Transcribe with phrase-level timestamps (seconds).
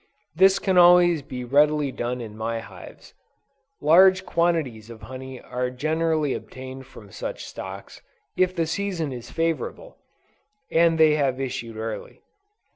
[0.35, 3.13] This can always be readily done in my hives.
[3.79, 8.01] Large quantities of honey are generally obtained from such stocks,
[8.35, 9.99] if the season is favorable,
[10.71, 12.23] and they have issued early.